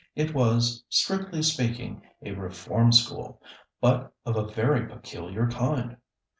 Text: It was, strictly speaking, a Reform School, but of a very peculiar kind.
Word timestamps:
It 0.15 0.33
was, 0.33 0.83
strictly 0.89 1.43
speaking, 1.43 2.01
a 2.23 2.31
Reform 2.31 2.91
School, 2.91 3.39
but 3.79 4.11
of 4.25 4.35
a 4.35 4.47
very 4.47 4.87
peculiar 4.89 5.45
kind. 5.47 5.95